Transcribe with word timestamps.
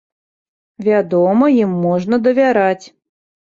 Вядома, 0.87 1.51
ім 1.65 1.71
можна 1.85 2.21
давяраць. 2.29 2.85